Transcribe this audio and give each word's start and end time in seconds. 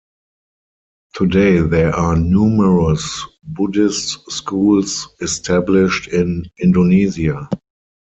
Today 1.13 1.59
there 1.59 1.93
are 1.95 2.15
numerous 2.17 3.23
Buddhist 3.43 4.31
schools 4.31 5.07
established 5.19 6.07
in 6.07 6.45
Indonesia. 6.57 7.47